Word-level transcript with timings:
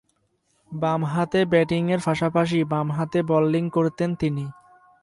বামহাতে 0.71 1.39
ব্যাটিংয়ের 1.45 2.01
পাশাপাশি 2.05 2.59
বামহাতে 2.63 3.19
বোলিং 3.23 3.63
করতেন 3.69 4.09
তিনি। 4.15 4.45